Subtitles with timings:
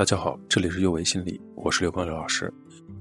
[0.00, 2.50] 大家好，这里是幼为心理，我是刘光刘老师。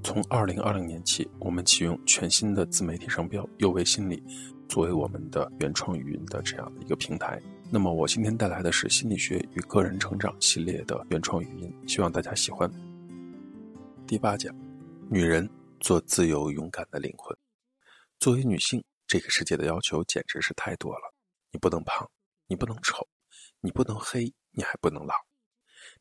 [0.04, 4.22] 从二零二零年起，我们启用全新的自媒体商标“幼为心理”
[4.68, 7.42] 作为我们的原创语音的这样的一个平台。
[7.72, 12.70] 那么，我今天带来的是心理学与个人成长系列的原创语音，希望大家喜欢。
[14.06, 14.54] 第八讲，
[15.10, 17.34] 女人做自由勇敢的灵魂。
[18.20, 21.14] 作为女性，这个世界的要求简直是太多了。
[21.50, 22.06] 你不能胖，
[22.46, 23.08] 你不能丑，
[23.62, 25.14] 你不能黑，你还不能老。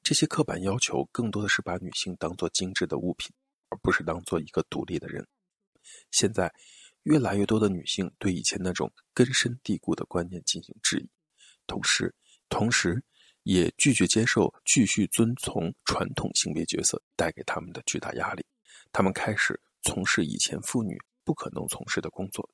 [0.09, 3.31] 这些刻板要求更多的是把女性当作精致的物品，
[3.69, 5.29] 而不是当做一个独立的人。
[6.11, 6.51] 现在，
[7.03, 11.11] 越来越多的女性对以前那种根深蒂固的观念进行质疑，
[11.67, 12.15] 同时，
[12.49, 13.05] 同时
[13.43, 18.43] 也拒绝接受继续遵从传统性别角色带给他们的巨大压力。
[18.91, 22.49] 她们开始从事以前妇女不可能从事的工作。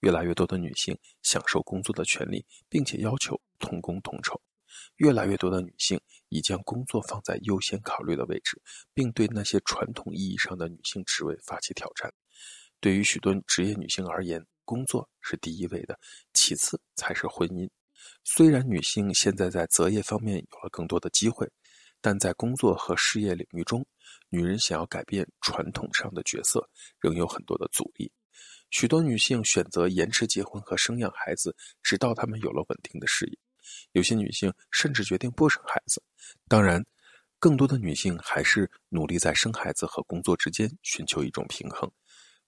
[0.00, 4.40] 越来越多的女性享受工作的权利，并且要求同工同酬。
[4.96, 8.60] 越来越多的女性已将工作放在优先考虑的位置，
[8.92, 12.12] 并对那些传统意义上的女性职位发起挑战。
[12.80, 15.98] 对于许多职业女性而言，工作是第一位的，
[16.32, 17.68] 其次才是婚姻。
[18.22, 21.50] 虽然女性现在在择业方面有了更多的机会，
[22.00, 23.84] 但在工作和事业领域中，
[24.28, 26.68] 女人想要改变传统上的角色，
[27.00, 28.12] 仍有很多的阻力。
[28.70, 33.38] 许多女性选择延迟结婚和生养孩子，直到她们有了稳定的事业。
[33.92, 36.02] 有些女性甚至决定不生孩子，
[36.48, 36.84] 当然，
[37.38, 41.90] 更多的女性还是努力在生孩子和工作之间寻求一种平衡。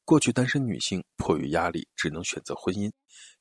[0.05, 2.91] 过去，单身女性迫于压力只能选择婚姻，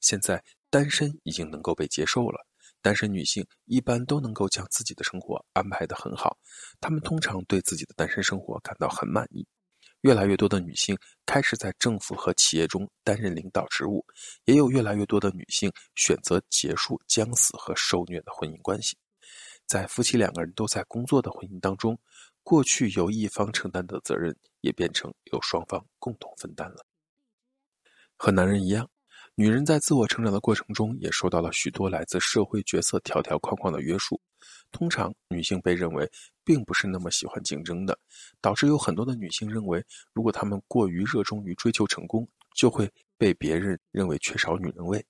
[0.02, 2.46] 现在单身已经能够被接受了。
[2.82, 6.38] 单身女性一般都能够将自己的生活安排得很好，
[6.80, 9.46] 她们通常对自己的单身生活感到很满意。
[10.02, 14.06] 越来越多的女性开始在政府和企业中担任领导职务，
[14.46, 18.98] 也有越来越多的女性选择结束将死和受虐的婚姻关系。
[19.66, 22.00] 在夫妻两个人都在工作的婚姻当中，
[22.44, 26.86] 过去由一方承担的责任也变成由双方共同分担了。
[28.16, 28.90] 和男人一样。
[29.36, 34.20] 女人在自我成长的过程中，也受到了许多来自社会角色条条框框的约束。
[34.72, 36.10] 通常，女性被认为
[36.44, 37.98] 并不是那么喜欢竞争的，
[38.40, 45.06] 导致有很多的女性认为，如果她们过于热衷于追求成功，就会被别人认为缺少女人味。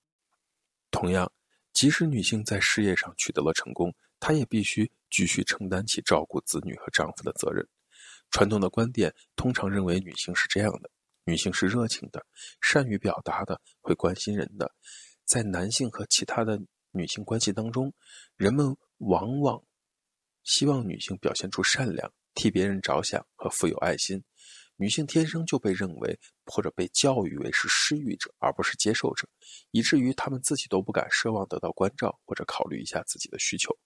[0.90, 1.30] 同样，
[1.72, 7.66] 即使女性在事业上取得了成功，她也必须继续承担起照顾子女和丈夫的责任。
[8.30, 10.90] 传统的观点通常认为女性是这样的。
[11.24, 12.24] 女性是热情的，
[12.60, 14.72] 善于表达的，会关心人的。
[15.24, 16.60] 在男性和其他的
[16.92, 17.92] 女性关系当中，
[18.36, 19.62] 人们往往
[20.44, 24.22] 希望女性表现出善良、替别人着想和富有爱心。
[24.76, 29.28] 女性天生就被认为或者被教育为是施予者，而不是接受者，
[29.72, 33.76] 以至于她们自己都不敢奢望得到关照或者考虑一下自己的需求。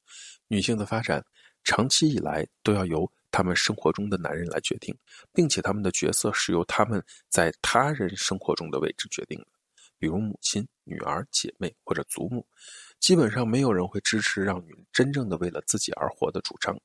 [0.47, 1.25] 女性的发展
[1.65, 3.11] 长期以来都要由。
[3.37, 4.97] 他们生活中的男人来决定，
[5.33, 9.47] 并且他们的角色是由他们在他人生活中的位置决定的，
[9.99, 12.47] 比如母亲、女儿、姐妹或者祖母。
[13.01, 16.77] 基本上没有人会支持让女人真正的为了自己而活的主张。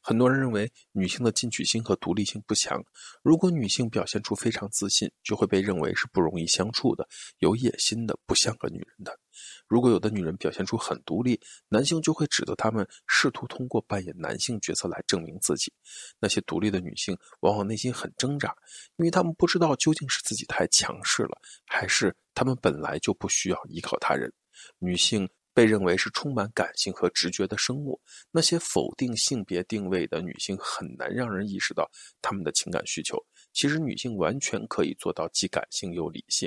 [0.00, 2.82] 很多人认为女性的进取心和独立性不强。
[3.22, 7.06] 如果女性表现出非常自信，就会被认为是不容易相处的、
[7.40, 9.18] 有野心的、不像个女人的。
[9.66, 15.72] 如果有的女人表现出很独立，男性就会指责她们试图通过扮演男性角色来证明自己。
[16.20, 18.54] 那些独立的女性往往内心很挣扎，
[18.96, 21.36] 因为她们不知道究竟是自己太强势了，
[21.66, 24.32] 还是她们本来就不需要依靠他人。
[24.78, 25.28] 女性。
[25.56, 27.98] 被认为是充满感性和直觉的生物，
[28.30, 31.90] 那些否定性别定位的女性很难让人意识到
[32.20, 33.16] 她们的情感需求。
[33.54, 36.46] 其实，女性完全可以做到既感性又理性，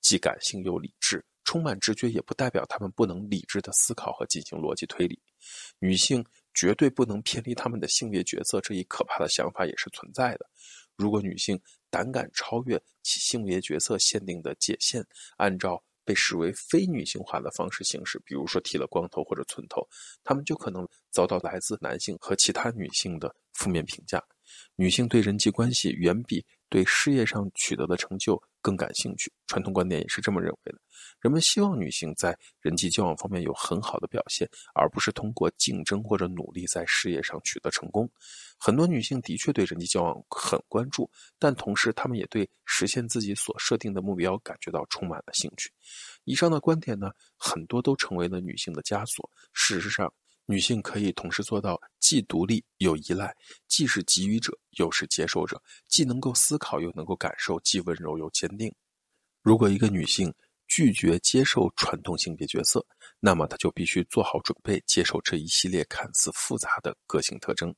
[0.00, 1.22] 既感性又理智。
[1.44, 5.20] 充满直觉也不代表她们不能理智的思考和进行逻辑推理。
[5.78, 6.24] 女性
[6.54, 10.46] 绝对不能偏离她们的性别角色，这一可怕的想法也是存在的。
[10.96, 15.06] 如果女性胆敢超越其性别角色限定的界限，
[15.36, 15.82] 按照。
[16.06, 19.86] 被视为非女性化的方式形式，比如说剃了光头或者寸头，
[20.24, 24.22] 他们就可能遭到来自男性和其他女性的负面评价。
[24.76, 30.78] 女性对人际关系远比对事业上取得的成就更感兴趣，传统观点也是这么认为的。
[31.20, 38.10] 人们希望女性在人际交往方面有很好的表现，而不是通过竞争或者努力在事业上取得成功。
[38.58, 41.08] 很多女性的确对人际交往很关注，
[41.38, 45.70] 但同时她们也对实现自己所设定的目标感觉到充满了兴趣。
[46.24, 49.30] 以上的观点呢，很多都成为了女性的枷锁。
[49.52, 50.12] 事实上，
[50.46, 53.34] 女性可以同时做到既独立又依赖，
[53.66, 58.72] 既是给予者又是接受者，既能够思考又能够感受，既温柔又坚定。
[59.42, 60.32] 如果一个女性
[60.68, 62.84] 拒绝接受传统性别角色，
[63.18, 67.74] 那么她就必须做好准备接受这一系列看似复杂的个性特征。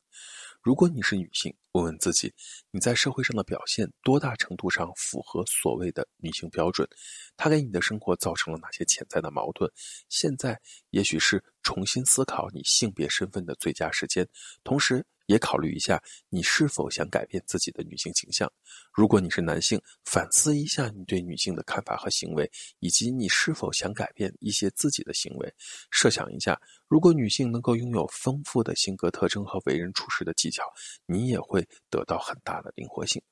[0.61, 2.33] 如果你是女性，问问自己，
[2.73, 6.89] 你在社会上的表现多大程度上符合所谓的女性标准？
[7.37, 9.71] 它给你的生活造成了哪些潜在的矛盾？
[10.09, 10.61] 现在
[10.91, 14.29] 也许是重新思考你性别身份的最佳时间，
[14.65, 15.07] 同时。
[15.29, 18.51] 也考虑一下，你是否想改变自己的女性形象？
[18.91, 25.55] 如果你是男性，反思一下你对女性的看法和行为，以及你是否想改变一些自己的行为。
[25.91, 30.65] 设想一下，如果女性能够拥有丰富的性格特征和为人处事的技巧，
[31.05, 33.23] 你也会得到很大的灵活性。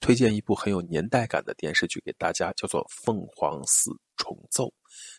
[0.00, 4.64] 推荐一部很有年代感的电视剧给大家，叫做《凤凰四重奏》。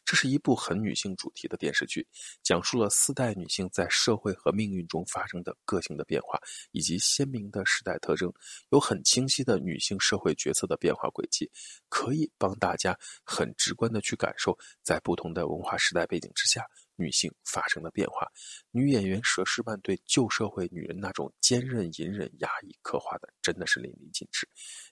[0.06, 2.08] 这是一部很女性主题的电视剧，
[2.44, 6.40] 讲述了四代女性在社会和命运中发生的个性的变化，
[6.72, 8.32] 以及鲜明的时代特征，
[8.70, 11.50] 有很清晰的女性社会角色的变化轨迹，
[11.90, 16.66] 可以帮大家很直观的去感受在不同的文化时代背景之下
[16.98, 18.28] 女性发生的变化。
[18.72, 24.48] 女演员佘诗曼对旧社会女人那种坚韧、隐忍、压抑刻画的真的是淋漓尽致。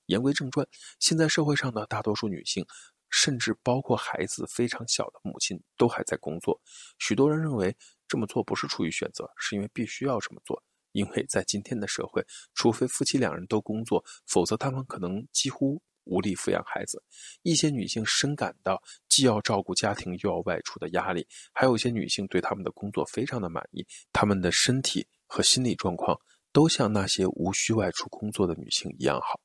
[0.06, 0.66] 言归正传，
[1.00, 2.66] 现在社会上的大多数女性。
[3.12, 6.60] 甚至包括孩子非常小的母亲都还在工作。
[7.00, 7.74] 许多人认为
[8.10, 10.62] 这么做不是出于选择，是因为必须要这么做。
[10.92, 12.26] 因为在今天的社会，
[12.56, 17.02] 除非夫妻两人都工作，否则他们可能几乎无力抚养孩子。
[17.42, 26.20] 一些女性深感到既要照顾家庭又要外出的压力，还有一些女性对他们的工作非常的满意，她们的身体和心理状况
[26.52, 29.40] 都像那些无需外出工作的女性一样好。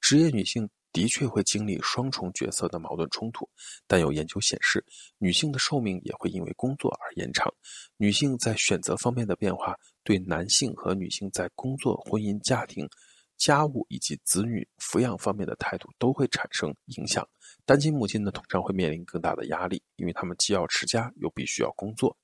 [0.00, 0.68] 职业女性。
[0.94, 3.50] 的确会经历双重角色的矛盾冲突，
[3.84, 4.84] 但有研究显示，
[5.18, 7.52] 女性的寿命也会因为工作而延长。
[7.96, 12.88] 女性在选择方面的变化，对男性和女性在工作、婚姻、家庭、
[13.36, 17.26] 家务以及子女抚养方面的态度都会产生影响。
[17.64, 22.16] 单亲母亲呢，通常会面临更大的压力，因为她们既要持家，又必须要工作。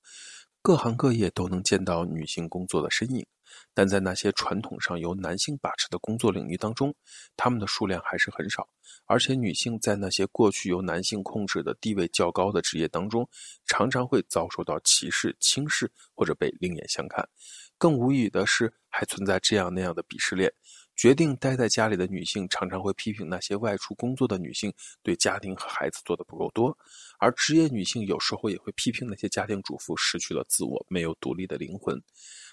[0.62, 3.26] 各行各业都能见到女性工作的身影。
[3.74, 6.94] 但在那些传统上由男性把持的工作领域当中，
[7.36, 8.68] 他们的数量还是很少。
[9.06, 13.28] 而且，女性在那些过去由男性控制的地位较高的职业当中，
[13.66, 17.28] 常常会遭受到歧视、轻视或者被另眼相看。
[17.76, 20.52] 更无语的是，还存在这样那样的鄙视链。
[21.00, 24.70] 决定待在家里的女性常常会批评那些外出工作的女性
[25.02, 26.76] 对家庭和孩子做的不够多，
[27.18, 31.98] 而职业女性有时候也会批评那些家庭主妇失去了自我，没有独立的灵魂。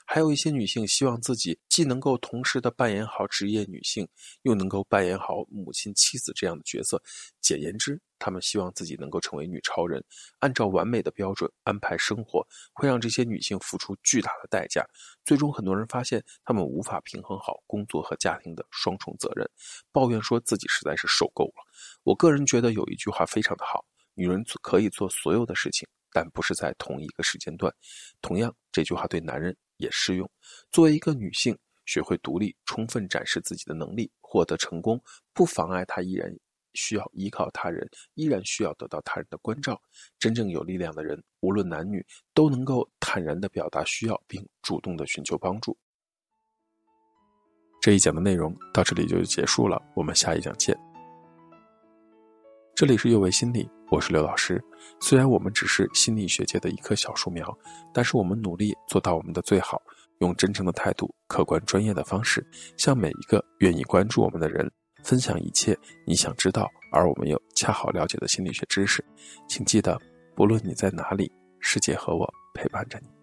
[0.09, 4.07] 还有一些女性希望自己既能够同时的扮演好职业女性，
[4.43, 6.99] 又能够扮演好母亲、妻子这样的角色。
[7.41, 10.01] 简言之，她们希望自己能够成为女超人，
[10.39, 14.81] 按照完美的标准安排生活，会让这些女性付出巨大的代价。
[15.25, 19.45] 最终，很多人发现她们无法平衡好工作和家庭的双重责任，
[19.91, 21.65] 抱怨说自己实在是受够了。
[22.03, 23.83] 我个人觉得有一句话非常的好：
[24.13, 27.73] 女人可以做所有的事情，但不是在同一个时间段。
[28.21, 29.53] 同样，这句话对男人。
[29.77, 30.29] 也适用。
[30.71, 35.01] 作为一个女性，学会独立，充分展示自己的能力，获得成功，
[35.33, 36.31] 不妨碍她依然
[36.73, 39.81] 需要依靠他人，依然需要得到他人的关照。
[40.19, 45.77] 真正有力量的人，无论男女，都能够坦然地表达需要，并主动地寻求帮助。
[47.81, 50.77] 这一讲的内容到这里就结束了，我们下一讲见。
[52.77, 54.63] 这里是幼为心理，我是刘老师。
[54.99, 57.43] 虽然我们只是心理学界的一棵小树苗，
[57.91, 59.81] 但是我们努力做到我们的最好，
[60.19, 62.47] 用真诚的态度、客观专业的方式，
[62.77, 64.71] 向每一个愿意关注我们的人
[65.03, 65.75] 分享一切
[66.05, 69.03] 你想知道而我们又恰好了解的心理学知识。
[69.49, 69.99] 请记得，
[70.35, 73.16] 不论你在哪里，世界和我陪伴着你。